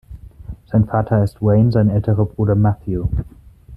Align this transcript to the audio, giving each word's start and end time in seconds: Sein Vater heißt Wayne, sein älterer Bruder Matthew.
Sein 0.65 0.87
Vater 0.87 1.17
heißt 1.17 1.43
Wayne, 1.43 1.71
sein 1.71 1.87
älterer 1.91 2.25
Bruder 2.25 2.55
Matthew. 2.55 3.07